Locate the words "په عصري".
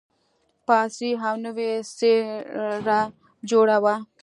0.65-1.11